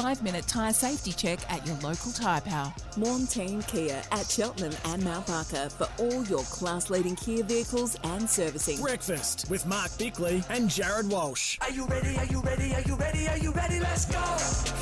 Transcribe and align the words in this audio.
Five 0.00 0.22
minute 0.22 0.46
tyre 0.46 0.72
safety 0.72 1.12
check 1.12 1.38
at 1.52 1.66
your 1.66 1.76
local 1.76 2.10
Tyrepower. 2.10 2.72
Warm 2.96 3.26
Team 3.26 3.60
Kia 3.64 4.00
at 4.12 4.30
Cheltenham 4.30 4.72
and 4.86 5.04
Mount 5.04 5.26
Barker 5.26 5.68
for 5.68 5.86
all 5.98 6.24
your 6.24 6.42
class 6.44 6.88
leading 6.88 7.14
Kia 7.16 7.44
vehicles 7.44 7.98
and 8.04 8.28
servicing. 8.28 8.80
Breakfast 8.80 9.50
with 9.50 9.66
Mark 9.66 9.90
Bickley 9.98 10.42
and 10.48 10.70
Jared 10.70 11.10
Walsh. 11.10 11.58
Are 11.60 11.70
you 11.70 11.84
ready? 11.84 12.16
Are 12.16 12.24
you 12.24 12.40
ready? 12.40 12.74
Are 12.74 12.80
you 12.80 12.94
ready? 12.94 13.28
Are 13.28 13.36
you 13.36 13.52
ready? 13.52 13.78
Let's 13.78 14.06
go! 14.06 14.22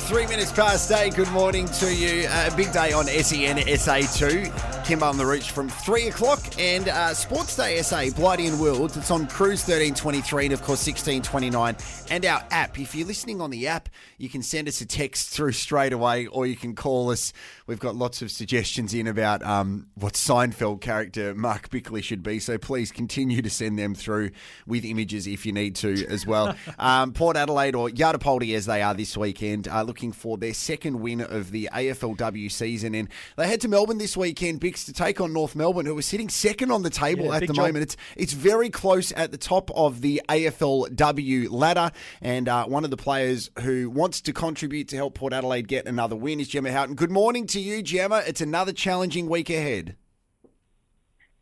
Three 0.07 0.25
minutes 0.25 0.53
past 0.53 0.89
eight. 0.93 1.15
Good 1.15 1.31
morning 1.31 1.67
to 1.67 1.93
you. 1.93 2.25
Uh, 2.29 2.49
a 2.53 2.55
big 2.55 2.71
day 2.71 2.93
on 2.93 3.03
SEN 3.03 3.57
SA2. 3.57 4.68
Kimber 4.89 5.05
on 5.05 5.17
the 5.17 5.25
Reach 5.25 5.51
from 5.51 5.69
three 5.69 6.07
o'clock. 6.07 6.39
And 6.57 6.89
uh, 6.89 7.13
Sports 7.13 7.55
Day 7.55 7.79
SA, 7.83 8.05
Blighty 8.15 8.47
and 8.47 8.59
Wilds. 8.59 8.97
It's 8.97 9.11
on 9.11 9.27
Cruise 9.27 9.61
1323 9.61 10.45
and, 10.45 10.53
of 10.53 10.61
course, 10.63 10.83
1629. 10.87 11.77
And 12.09 12.25
our 12.25 12.43
app. 12.49 12.79
If 12.79 12.95
you're 12.95 13.05
listening 13.05 13.39
on 13.39 13.51
the 13.51 13.67
app, 13.67 13.89
you 14.17 14.29
can 14.29 14.41
send 14.41 14.67
us 14.67 14.81
a 14.81 14.87
text 14.87 15.29
through 15.29 15.51
straight 15.51 15.93
away 15.93 16.25
or 16.25 16.47
you 16.47 16.55
can 16.55 16.73
call 16.73 17.11
us. 17.11 17.33
We've 17.67 17.79
got 17.79 17.95
lots 17.97 18.23
of 18.23 18.31
suggestions 18.31 18.95
in 18.95 19.05
about 19.05 19.43
um, 19.43 19.85
what 19.93 20.13
Seinfeld 20.13 20.81
character 20.81 21.35
Mark 21.35 21.69
Bickley 21.69 22.01
should 22.01 22.23
be. 22.23 22.39
So 22.39 22.57
please 22.57 22.91
continue 22.91 23.43
to 23.43 23.49
send 23.51 23.77
them 23.77 23.93
through 23.93 24.31
with 24.65 24.85
images 24.85 25.27
if 25.27 25.45
you 25.45 25.51
need 25.51 25.75
to 25.75 26.03
as 26.07 26.25
well. 26.25 26.55
um, 26.79 27.13
Port 27.13 27.37
Adelaide 27.37 27.75
or 27.75 27.89
Yartapuulti 27.89 28.55
as 28.55 28.65
they 28.65 28.81
are 28.81 28.95
this 28.95 29.15
weekend 29.15 29.67
are 29.67 29.83
looking 29.83 30.13
for 30.13 30.35
their 30.39 30.55
second 30.55 30.99
win 30.99 31.21
of 31.21 31.51
the 31.51 31.69
AFLW 31.71 32.51
season. 32.51 32.95
And 32.95 33.07
they 33.37 33.47
head 33.47 33.61
to 33.61 33.67
Melbourne 33.67 33.99
this 33.99 34.17
weekend, 34.17 34.59
Bicks, 34.79 34.85
to 34.85 34.93
take 34.93 35.19
on 35.21 35.33
North 35.33 35.55
Melbourne, 35.55 35.85
who 35.85 35.97
are 35.97 36.01
sitting 36.01 36.29
second 36.29 36.71
on 36.71 36.83
the 36.83 36.89
table 36.89 37.25
Yeah, 37.25 37.35
at 37.35 37.39
the 37.41 37.47
job. 37.47 37.57
moment. 37.57 37.83
It's 37.83 37.97
it's 38.15 38.33
very 38.33 38.69
close 38.69 39.11
at 39.13 39.31
the 39.31 39.37
top 39.37 39.69
of 39.71 40.01
the 40.01 40.21
AFLW 40.29 41.49
ladder. 41.51 41.91
And 42.21 42.47
uh, 42.47 42.65
one 42.65 42.83
of 42.83 42.89
the 42.91 42.97
players 42.97 43.49
who 43.61 43.89
wants 43.89 44.21
to 44.21 44.33
contribute 44.33 44.87
to 44.89 44.95
help 44.95 45.15
Port 45.15 45.33
Adelaide 45.33 45.67
get 45.67 45.85
another 45.87 46.15
win 46.15 46.39
is 46.39 46.47
Gemma 46.47 46.71
Houghton. 46.71 46.95
Good 46.95 47.11
morning 47.11 47.47
to 47.47 47.59
you, 47.59 47.81
Gemma. 47.81 48.23
It's 48.25 48.41
another 48.41 48.71
challenging 48.71 49.27
week 49.29 49.49
ahead. 49.49 49.95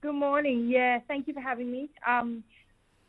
Good 0.01 0.13
morning. 0.15 0.67
Yeah, 0.69 0.99
thank 1.07 1.27
you 1.27 1.33
for 1.33 1.41
having 1.41 1.71
me. 1.71 1.89
Um, 2.07 2.43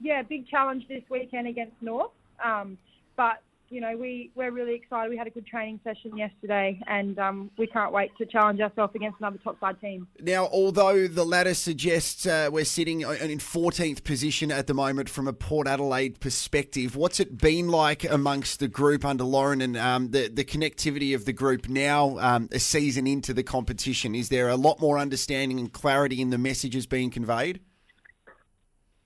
yeah, 0.01 0.23
big 0.23 0.47
challenge 0.49 0.87
this 0.89 1.03
weekend 1.11 1.47
against 1.49 1.75
North. 1.81 2.11
Um, 2.45 2.79
but 3.17 3.43
you 3.71 3.81
know, 3.81 3.97
we 3.97 4.31
we're 4.35 4.51
really 4.51 4.75
excited. 4.75 5.11
We 5.11 5.17
had 5.17 5.27
a 5.27 5.31
good 5.31 5.47
training 5.47 5.81
session 5.85 6.17
yesterday, 6.17 6.81
and 6.87 7.19
um, 7.19 7.51
we 7.59 7.67
can't 7.67 7.93
wait 7.93 8.11
to 8.19 8.27
challenge 8.27 8.61
ourselves 8.61 8.95
against 8.95 9.19
another 9.19 9.39
top 9.39 9.61
side 9.61 9.81
team. 9.81 10.09
Now, 10.21 10.47
although 10.47 11.07
the 11.07 11.25
ladder 11.25 11.55
suggests 11.55 12.27
uh, 12.27 12.49
we're 12.51 12.65
sitting 12.65 13.03
in 13.03 13.39
14th 13.39 14.05
position 14.05 14.51
at 14.51 14.67
the 14.67 14.75
moment 14.75 15.09
from 15.09 15.29
a 15.29 15.33
Port 15.33 15.67
Adelaide 15.67 16.21
perspective, 16.21 16.97
what's 16.97 17.21
it 17.21 17.39
been 17.39 17.69
like 17.69 18.05
amongst 18.05 18.61
the 18.61 18.69
group 18.69 19.05
under 19.05 19.25
Lauren 19.25 19.61
and 19.61 19.77
um, 19.77 20.11
the, 20.11 20.29
the 20.29 20.45
connectivity 20.45 21.15
of 21.15 21.25
the 21.25 21.33
group 21.33 21.69
now, 21.69 22.19
um, 22.19 22.49
a 22.53 22.59
season 22.59 23.07
into 23.07 23.35
the 23.35 23.43
competition? 23.43 24.15
Is 24.15 24.29
there 24.29 24.49
a 24.49 24.57
lot 24.57 24.81
more 24.81 24.99
understanding 24.99 25.59
and 25.59 25.73
clarity 25.73 26.21
in 26.21 26.31
the 26.31 26.39
messages 26.39 26.87
being 26.87 27.11
conveyed? 27.11 27.61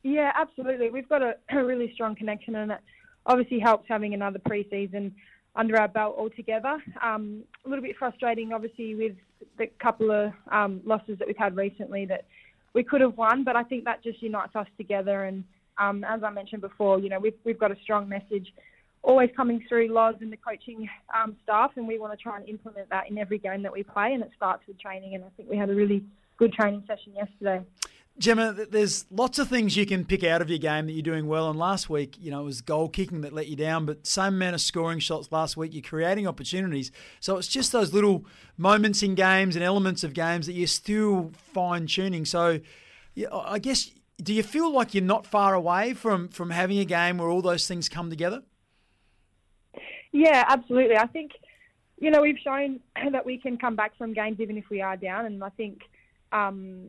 Yeah, 0.05 0.33
absolutely. 0.34 0.90
We've 0.90 1.08
got 1.08 1.22
a, 1.22 1.34
a 1.50 1.64
really 1.64 1.92
strong 1.94 2.16
connection, 2.16 2.56
and 2.56 2.72
it 2.72 2.80
obviously 3.26 3.58
helps 3.58 3.86
having 3.88 4.14
another 4.14 4.38
preseason 4.38 5.12
under 5.55 5.78
our 5.78 5.88
belt 5.88 6.16
altogether. 6.18 6.83
Um, 7.02 7.44
a 7.64 7.68
little 7.68 7.83
bit 7.83 7.96
frustrating, 7.96 8.52
obviously, 8.52 8.94
with 8.94 9.16
the 9.58 9.66
couple 9.80 10.10
of 10.10 10.33
um, 10.50 10.80
losses 10.84 11.18
that 11.18 11.28
we've 11.28 11.36
had 11.36 11.56
recently 11.56 12.06
that 12.06 12.24
we 12.74 12.82
could 12.82 13.00
have 13.02 13.16
won, 13.16 13.44
but 13.44 13.55
I 13.55 13.64
think 13.64 13.84
that 13.84 14.02
just 14.02 14.22
unites 14.22 14.56
us 14.56 14.66
together. 14.78 15.24
And 15.24 15.44
um, 15.78 16.05
as 16.05 16.22
I 16.22 16.30
mentioned 16.30 16.62
before, 16.62 16.98
you 17.00 17.11
know, 17.11 17.18
we've, 17.18 17.36
we've 17.44 17.58
got 17.58 17.70
a 17.70 17.77
strong 17.82 18.08
message 18.08 18.52
always 19.02 19.30
coming 19.36 19.64
through 19.68 19.88
Loz 19.92 20.14
and 20.20 20.32
the 20.32 20.36
coaching 20.36 20.88
um, 21.14 21.36
staff, 21.42 21.72
and 21.77 21.86
we 21.86 21.98
want 21.98 22.16
to 22.16 22.22
try 22.22 22.36
and 22.36 22.48
implement 22.48 22.88
that 22.90 23.11
in 23.11 23.18
every 23.18 23.38
game 23.38 23.62
that 23.62 23.72
we 23.72 23.82
play, 23.82 24.12
and 24.14 24.22
it 24.22 24.30
starts 24.36 24.62
with 24.66 24.80
training. 24.80 25.14
And 25.14 25.24
I 25.24 25.28
think 25.36 25.50
we 25.50 25.56
had 25.56 25.70
a 25.70 25.74
really 25.74 26.05
good 26.38 26.52
training 26.52 26.84
session 26.86 27.12
yesterday. 27.14 27.64
Gemma, 28.18 28.52
there's 28.70 29.06
lots 29.11 29.39
of 29.39 29.48
things 29.48 29.77
you 29.77 29.86
can 29.86 30.05
pick 30.05 30.23
out 30.23 30.42
of 30.42 30.50
your 30.50 30.58
game 30.58 30.86
that 30.86 30.92
you're 30.92 31.02
doing 31.02 31.27
well. 31.27 31.48
And 31.48 31.58
last 31.58 31.89
week, 31.89 32.17
you 32.20 32.30
know, 32.30 32.42
it 32.42 32.45
was 32.45 32.61
goal 32.61 32.89
kicking 32.89 33.23
that 33.23 33.33
let 33.33 33.48
you 33.48 33.56
down, 33.56 33.86
but 33.86 34.06
same 34.06 34.34
amount 34.34 34.55
of 34.55 34.61
scoring 34.61 34.98
shots 34.98 35.33
last 35.33 35.56
week. 35.56 35.73
You're 35.73 35.83
creating 35.83 36.27
opportunities. 36.27 36.92
So 37.20 37.39
it's 37.39 37.48
just 37.48 37.73
those 37.73 37.95
little 37.95 38.27
moments 38.58 39.02
in 39.02 39.14
games 39.14 39.56
and 39.56 39.64
elements 39.64 40.05
of 40.05 40.12
games 40.12 40.46
that 40.46 40.52
you're 40.52 40.67
still 40.67 41.33
fine 41.55 41.86
tuning. 41.86 42.27
So 42.27 42.61
yeah, 43.14 43.28
I 43.33 43.58
guess, 43.58 43.90
do 44.23 44.34
you 44.34 44.42
feel 44.42 44.70
like 44.70 44.94
you're 44.94 45.02
not 45.02 45.27
far 45.27 45.55
away 45.55 45.94
from, 45.94 46.29
from 46.29 46.50
having 46.50 46.79
a 46.79 46.84
game 46.84 47.17
where 47.18 47.29
all 47.29 47.42
those 47.42 47.67
things 47.67 47.89
come 47.89 48.11
together? 48.11 48.42
Yeah, 50.12 50.44
absolutely. 50.46 50.96
I 50.96 51.06
think, 51.06 51.33
you 51.98 52.11
know, 52.11 52.20
we've 52.20 52.39
shown 52.39 52.80
that 53.12 53.24
we 53.24 53.39
can 53.39 53.56
come 53.56 53.74
back 53.74 53.96
from 53.96 54.12
games 54.12 54.39
even 54.39 54.58
if 54.58 54.68
we 54.70 54.83
are 54.83 54.96
down, 54.96 55.24
and 55.24 55.42
I 55.42 55.48
think 55.48 55.80
um, 56.30 56.89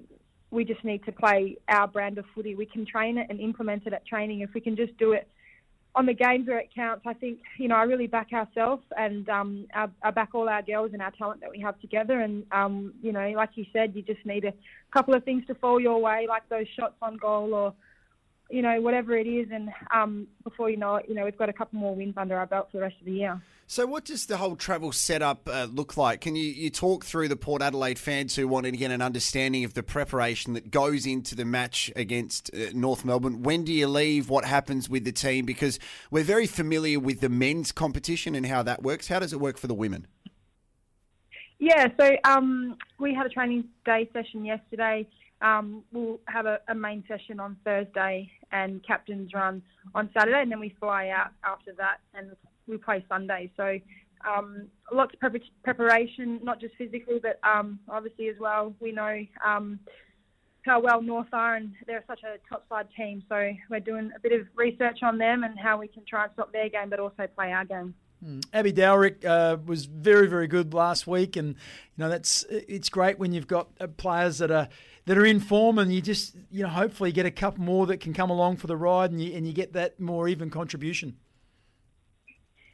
we 0.53 0.63
just 0.63 0.83
need 0.83 1.03
to 1.05 1.11
play 1.11 1.57
our 1.67 1.87
brand 1.87 2.17
of 2.17 2.25
footy. 2.33 2.53
We 2.55 2.65
can 2.65 2.85
train 2.85 3.17
it 3.17 3.27
and 3.29 3.39
implement 3.39 3.87
it 3.87 3.93
at 3.93 4.05
training. 4.05 4.41
If 4.41 4.53
we 4.53 4.61
can 4.61 4.75
just 4.75 4.95
do 4.97 5.13
it 5.13 5.27
on 5.95 6.05
the 6.05 6.13
games 6.13 6.47
where 6.47 6.59
it 6.59 6.69
counts, 6.73 7.03
I 7.05 7.13
think, 7.13 7.39
you 7.57 7.67
know, 7.67 7.75
I 7.75 7.83
really 7.83 8.07
back 8.07 8.29
ourselves 8.33 8.83
and 8.97 9.27
um, 9.29 9.67
I, 9.73 9.87
I 10.01 10.11
back 10.11 10.29
all 10.33 10.49
our 10.49 10.61
girls 10.61 10.91
and 10.93 11.01
our 11.01 11.11
talent 11.11 11.41
that 11.41 11.51
we 11.51 11.59
have 11.59 11.79
together. 11.81 12.19
And, 12.21 12.45
um, 12.51 12.93
you 13.01 13.11
know, 13.11 13.27
like 13.35 13.51
you 13.55 13.65
said, 13.73 13.93
you 13.95 14.01
just 14.01 14.25
need 14.25 14.45
a 14.45 14.53
couple 14.91 15.13
of 15.13 15.23
things 15.23 15.45
to 15.47 15.55
fall 15.55 15.79
your 15.79 15.99
way, 15.99 16.25
like 16.27 16.47
those 16.49 16.67
shots 16.77 16.95
on 17.01 17.17
goal 17.17 17.53
or, 17.53 17.73
you 18.49 18.61
know, 18.61 18.81
whatever 18.81 19.15
it 19.15 19.27
is. 19.27 19.47
And 19.51 19.69
um, 19.93 20.27
before 20.43 20.69
you 20.69 20.77
know 20.77 20.95
it, 20.95 21.05
you 21.07 21.15
know, 21.15 21.25
we've 21.25 21.37
got 21.37 21.49
a 21.49 21.53
couple 21.53 21.79
more 21.79 21.95
wins 21.95 22.15
under 22.17 22.37
our 22.37 22.45
belt 22.45 22.69
for 22.71 22.77
the 22.77 22.83
rest 22.83 22.95
of 22.99 23.05
the 23.05 23.13
year. 23.13 23.41
So, 23.65 23.85
what 23.85 24.05
does 24.05 24.25
the 24.25 24.37
whole 24.37 24.55
travel 24.55 24.91
setup 24.91 25.47
uh, 25.47 25.67
look 25.71 25.95
like? 25.95 26.21
Can 26.21 26.35
you, 26.35 26.43
you 26.43 26.69
talk 26.69 27.05
through 27.05 27.29
the 27.29 27.37
Port 27.37 27.61
Adelaide 27.61 27.97
fans 27.97 28.35
who 28.35 28.47
wanted 28.47 28.71
to 28.71 28.77
get 28.77 28.91
an 28.91 29.01
understanding 29.01 29.63
of 29.63 29.73
the 29.73 29.81
preparation 29.81 30.53
that 30.53 30.69
goes 30.69 31.05
into 31.05 31.33
the 31.33 31.45
match 31.45 31.91
against 31.95 32.53
uh, 32.53 32.71
North 32.73 33.05
Melbourne? 33.05 33.41
When 33.41 33.63
do 33.63 33.71
you 33.71 33.87
leave? 33.87 34.29
What 34.29 34.45
happens 34.45 34.89
with 34.89 35.05
the 35.05 35.13
team? 35.13 35.45
Because 35.45 35.79
we're 36.11 36.25
very 36.25 36.45
familiar 36.45 36.99
with 36.99 37.21
the 37.21 37.29
men's 37.29 37.71
competition 37.71 38.35
and 38.35 38.45
how 38.45 38.63
that 38.63 38.83
works. 38.83 39.07
How 39.07 39.19
does 39.19 39.31
it 39.31 39.39
work 39.39 39.57
for 39.57 39.67
the 39.67 39.73
women? 39.73 40.07
Yeah, 41.59 41.87
so 41.97 42.17
um, 42.25 42.77
we 42.99 43.13
had 43.13 43.25
a 43.25 43.29
training 43.29 43.63
day 43.85 44.09
session 44.11 44.43
yesterday. 44.43 45.07
Um, 45.43 45.83
we'll 45.91 46.19
have 46.27 46.45
a, 46.45 46.59
a 46.69 46.75
main 46.75 47.03
session 47.07 47.39
on 47.39 47.57
Thursday 47.65 48.31
and 48.51 48.81
captain's 48.85 49.33
run 49.33 49.61
on 49.93 50.09
Saturday, 50.17 50.41
and 50.41 50.49
then 50.49 50.59
we 50.59 50.75
fly 50.79 51.09
out 51.09 51.31
after 51.43 51.73
that 51.77 51.97
and 52.15 52.31
we 52.65 52.77
play 52.77 53.05
Sunday. 53.09 53.51
So 53.57 53.77
um, 54.25 54.67
lots 54.91 55.13
of 55.13 55.19
prep- 55.19 55.41
preparation, 55.63 56.39
not 56.43 56.61
just 56.61 56.75
physically, 56.75 57.19
but 57.21 57.39
um, 57.43 57.79
obviously 57.89 58.29
as 58.29 58.35
well. 58.39 58.73
We 58.79 58.93
know 58.93 59.25
um, 59.45 59.79
how 60.65 60.79
well 60.79 61.01
North 61.01 61.27
are, 61.33 61.55
and 61.55 61.73
they're 61.87 62.05
such 62.07 62.21
a 62.23 62.37
top 62.47 62.65
side 62.69 62.87
team. 62.95 63.21
So 63.27 63.51
we're 63.69 63.81
doing 63.81 64.11
a 64.15 64.19
bit 64.19 64.31
of 64.31 64.47
research 64.55 64.99
on 65.03 65.17
them 65.17 65.43
and 65.43 65.59
how 65.59 65.77
we 65.77 65.89
can 65.89 66.03
try 66.05 66.23
and 66.23 66.31
stop 66.33 66.53
their 66.53 66.69
game, 66.69 66.89
but 66.89 67.01
also 67.01 67.27
play 67.35 67.51
our 67.51 67.65
game. 67.65 67.93
Abbey 68.53 68.71
Dowrick 68.71 69.25
uh, 69.25 69.57
was 69.65 69.85
very, 69.85 70.27
very 70.27 70.47
good 70.47 70.73
last 70.73 71.05
week, 71.05 71.35
and 71.35 71.49
you 71.49 71.55
know 71.97 72.07
that's 72.07 72.45
it's 72.49 72.87
great 72.87 73.19
when 73.19 73.33
you've 73.33 73.47
got 73.47 73.67
uh, 73.81 73.87
players 73.87 74.37
that 74.37 74.49
are 74.49 74.69
that 75.05 75.17
are 75.17 75.25
in 75.25 75.39
form, 75.39 75.77
and 75.77 75.93
you 75.93 76.01
just 76.01 76.35
you 76.51 76.63
know 76.63 76.69
hopefully 76.69 77.11
get 77.11 77.25
a 77.25 77.31
couple 77.31 77.63
more 77.63 77.85
that 77.87 77.99
can 77.99 78.13
come 78.13 78.29
along 78.29 78.57
for 78.57 78.67
the 78.67 78.77
ride, 78.77 79.11
and 79.11 79.21
you 79.21 79.35
and 79.35 79.47
you 79.47 79.53
get 79.53 79.73
that 79.73 79.99
more 79.99 80.27
even 80.27 80.49
contribution. 80.49 81.17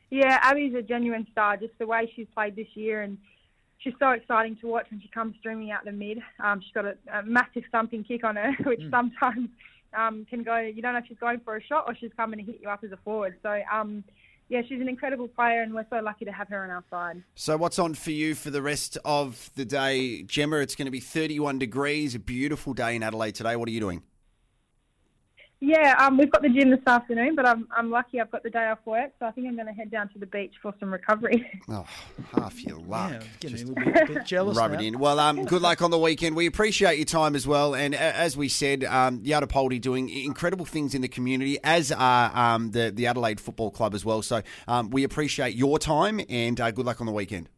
Yeah, 0.10 0.40
Abbey's 0.42 0.74
a 0.74 0.82
genuine 0.82 1.28
star. 1.32 1.58
Just 1.58 1.78
the 1.78 1.86
way 1.86 2.12
she's 2.16 2.28
played 2.34 2.56
this 2.56 2.68
year, 2.74 3.02
and 3.02 3.18
she's 3.80 3.94
so 4.00 4.12
exciting 4.12 4.58
to 4.58 4.68
watch 4.68 4.88
when 4.90 5.02
she 5.02 5.08
comes 5.10 5.36
streaming 5.40 5.72
out 5.72 5.86
the 5.86 5.92
mid. 5.92 6.20
Um, 6.44 6.62
she's 6.62 6.74
got 6.74 6.86
a, 6.86 6.98
a 7.14 7.24
massive 7.24 7.64
thumping 7.72 8.04
kick 8.04 8.24
on 8.24 8.36
her, 8.36 8.54
which 8.64 8.82
sometimes 8.90 9.50
um, 9.98 10.26
can 10.30 10.44
go. 10.44 10.58
You 10.58 10.82
don't 10.82 10.94
know 10.94 11.00
if 11.00 11.08
she's 11.08 11.20
going 11.20 11.42
for 11.42 11.56
a 11.56 11.64
shot 11.64 11.86
or 11.88 11.96
she's 11.96 12.12
coming 12.18 12.40
to 12.40 12.52
hit 12.52 12.62
you 12.62 12.70
up 12.70 12.84
as 12.84 12.92
a 12.92 12.98
forward. 12.98 13.38
So. 13.44 13.62
Um, 13.72 14.04
yeah, 14.50 14.62
she's 14.68 14.82
an 14.82 14.90
incredible 14.90 15.28
player, 15.28 15.62
and 15.62 15.74
we're 15.74 15.86
so 15.90 16.00
lucky 16.00 16.26
to 16.26 16.32
have 16.32 16.48
her 16.50 16.64
on 16.64 16.72
our 16.72 16.84
side. 16.90 17.24
So, 17.36 17.56
what's 17.56 17.78
on 17.78 17.94
for 17.94 18.12
you 18.12 18.34
for 18.34 18.50
the 18.50 18.62
rest 18.62 18.98
of 19.06 19.52
the 19.56 19.64
day, 19.64 20.24
Gemma? 20.24 20.58
It's 20.58 20.76
going 20.76 20.88
to 20.88 20.92
be 20.92 21.00
31 21.00 21.60
degrees, 21.60 22.16
a 22.16 22.20
beautiful 22.20 22.74
day 22.74 22.96
in 22.96 23.04
Adelaide 23.04 23.36
today. 23.36 23.56
What 23.56 23.70
are 23.70 23.72
you 23.72 23.80
doing? 23.80 24.02
Yeah, 25.62 25.96
um, 26.00 26.18
we've 26.18 26.32
got 26.32 26.42
the 26.42 26.48
gym 26.48 26.70
this 26.70 26.80
afternoon, 26.88 27.36
but 27.36 27.46
I'm 27.46 27.68
I'm 27.76 27.92
lucky 27.92 28.22
I've 28.22 28.32
got 28.32 28.44
the 28.44 28.50
day 28.50 28.70
off 28.70 28.80
work, 28.86 29.12
so 29.20 29.26
I 29.26 29.32
think 29.32 29.46
I'm 29.46 29.56
going 29.56 29.68
to 29.68 29.74
head 29.74 29.92
down 29.92 30.08
to 30.14 30.18
the 30.20 30.26
beach 30.26 30.54
for 30.62 30.74
some 30.80 30.90
recovery. 30.92 31.46
Oh, 31.72 31.86
half 32.34 32.64
your 32.64 32.80
luck. 32.80 33.12
Yeah, 33.12 33.20
getting 33.42 33.58
Just 33.58 33.64
a 33.66 33.68
little 33.74 33.94
bit, 33.94 34.08
bit 34.08 34.26
jealous 34.26 34.58
Rub 34.58 34.72
now. 34.72 34.80
it 34.80 34.86
in. 34.86 34.98
Well, 35.00 35.20
um, 35.20 35.44
good 35.46 35.62
luck 35.62 35.82
on 35.82 35.92
the 35.92 36.00
weekend. 36.00 36.36
We 36.36 36.46
appreciate 36.48 36.98
your 36.98 37.06
time 37.06 37.36
as 37.36 37.46
well. 37.46 37.76
And 37.76 37.94
a- 37.94 38.00
as 38.00 38.36
we 38.38 38.48
said, 38.48 38.86
um, 38.86 39.20
Yartapuulti 39.22 39.80
doing 39.82 40.10
incredible 40.10 40.66
things 40.66 40.96
in 40.96 41.02
the 41.02 41.08
community, 41.10 41.60
as 41.64 41.92
are 41.92 42.32
um, 42.36 42.72
the, 42.72 42.92
the 42.96 43.06
Adelaide 43.08 43.40
Football 43.40 43.70
Club 43.70 43.94
as 43.94 44.04
well. 44.06 44.22
So 44.24 44.42
um, 44.68 44.90
we 44.90 45.04
appreciate 45.04 45.56
your 45.56 45.78
time 45.78 46.20
and 46.30 46.60
uh, 46.60 46.72
good 46.72 46.86
luck 46.86 47.02
on 47.02 47.06
the 47.06 47.14
weekend. 47.14 47.50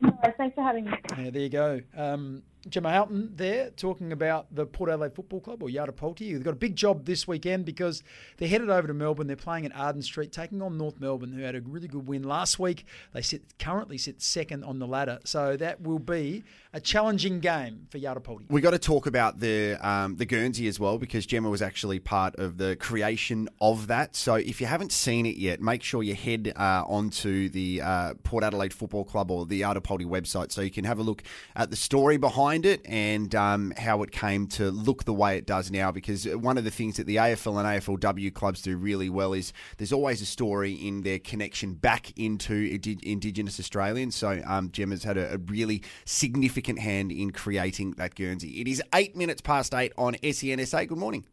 no, 0.00 0.10
thanks 0.38 0.54
for 0.56 0.62
having 0.64 0.86
me. 0.86 0.92
Yeah, 1.18 1.30
there 1.30 1.42
you 1.42 1.48
go. 1.50 1.80
Um, 1.96 2.42
Gemma 2.70 2.92
Houghton 2.92 3.32
there 3.34 3.70
talking 3.70 4.12
about 4.12 4.46
the 4.54 4.66
Port 4.66 4.90
Adelaide 4.90 5.14
Football 5.14 5.40
Club 5.40 5.62
or 5.62 5.68
Yartapuulti. 5.68 6.32
They've 6.32 6.42
got 6.42 6.52
a 6.52 6.56
big 6.56 6.76
job 6.76 7.04
this 7.04 7.26
weekend 7.26 7.64
because 7.64 8.02
they're 8.36 8.48
headed 8.48 8.70
over 8.70 8.86
to 8.86 8.94
Melbourne. 8.94 9.26
They're 9.26 9.36
playing 9.36 9.66
at 9.66 9.74
Arden 9.74 10.02
Street, 10.02 10.32
taking 10.32 10.62
on 10.62 10.76
North 10.76 11.00
Melbourne, 11.00 11.32
who 11.32 11.42
had 11.42 11.54
a 11.54 11.60
really 11.60 11.88
good 11.88 12.06
win 12.06 12.22
last 12.22 12.58
week. 12.58 12.84
They 13.12 13.22
sit 13.22 13.58
currently 13.58 13.98
sit 13.98 14.20
second 14.22 14.64
on 14.64 14.78
the 14.78 14.86
ladder, 14.86 15.18
so 15.24 15.56
that 15.56 15.80
will 15.80 15.98
be 15.98 16.44
a 16.72 16.80
challenging 16.80 17.40
game 17.40 17.86
for 17.90 17.98
Yartapuulti. 17.98 18.50
We 18.50 18.60
got 18.60 18.70
to 18.72 18.78
talk 18.78 19.06
about 19.06 19.40
the 19.40 19.76
um, 19.80 20.16
the 20.16 20.26
Guernsey 20.26 20.68
as 20.68 20.78
well 20.78 20.98
because 20.98 21.26
Gemma 21.26 21.48
was 21.48 21.62
actually 21.62 21.98
part 21.98 22.36
of 22.36 22.58
the 22.58 22.76
creation 22.76 23.48
of 23.60 23.86
that. 23.86 24.14
So 24.16 24.34
if 24.34 24.60
you 24.60 24.66
haven't 24.66 24.92
seen 24.92 25.26
it 25.26 25.36
yet, 25.36 25.60
make 25.60 25.82
sure 25.82 26.02
you 26.02 26.14
head 26.14 26.52
uh, 26.56 26.84
onto 26.86 27.48
the 27.48 27.80
uh, 27.82 28.14
Port 28.22 28.44
Adelaide 28.44 28.74
Football 28.74 29.04
Club 29.04 29.30
or 29.30 29.46
the 29.46 29.62
Yartapuulti 29.62 30.06
website 30.06 30.52
so 30.52 30.60
you 30.60 30.70
can 30.70 30.84
have 30.84 30.98
a 30.98 31.02
look 31.02 31.22
at 31.56 31.70
the 31.70 31.76
story 31.76 32.16
behind 32.16 32.57
it 32.64 32.80
and 32.86 33.34
um, 33.34 33.72
how 33.76 34.02
it 34.02 34.10
came 34.10 34.46
to 34.48 34.70
look 34.70 35.04
the 35.04 35.12
way 35.12 35.36
it 35.36 35.46
does 35.46 35.70
now. 35.70 35.90
Because 35.90 36.26
one 36.26 36.58
of 36.58 36.64
the 36.64 36.70
things 36.70 36.96
that 36.96 37.06
the 37.06 37.16
AFL 37.16 37.58
and 37.58 38.00
AFLW 38.00 38.32
clubs 38.34 38.62
do 38.62 38.76
really 38.76 39.08
well 39.08 39.32
is 39.32 39.52
there's 39.76 39.92
always 39.92 40.20
a 40.22 40.26
story 40.26 40.72
in 40.72 41.02
their 41.02 41.18
connection 41.18 41.74
back 41.74 42.12
into 42.18 42.78
Indigenous 43.02 43.58
Australians. 43.58 44.16
So 44.16 44.42
um, 44.46 44.70
Gemma's 44.70 45.04
had 45.04 45.16
a, 45.16 45.34
a 45.34 45.38
really 45.38 45.82
significant 46.04 46.78
hand 46.78 47.12
in 47.12 47.30
creating 47.30 47.92
that 47.92 48.14
Guernsey. 48.14 48.60
It 48.60 48.68
is 48.68 48.82
eight 48.94 49.16
minutes 49.16 49.40
past 49.40 49.74
eight 49.74 49.92
on 49.96 50.14
SENSA. 50.14 50.88
Good 50.88 50.98
morning. 50.98 51.24